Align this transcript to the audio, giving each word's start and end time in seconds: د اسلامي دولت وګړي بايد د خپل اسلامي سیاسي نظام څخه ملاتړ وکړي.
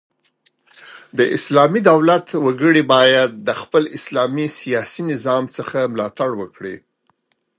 د 1.17 1.19
اسلامي 1.37 1.81
دولت 1.91 2.25
وګړي 2.45 2.83
بايد 2.93 3.31
د 3.47 3.49
خپل 3.61 3.83
اسلامي 3.97 4.47
سیاسي 4.59 5.01
نظام 5.11 5.43
څخه 5.57 5.77
ملاتړ 5.93 6.29
وکړي. 6.41 6.75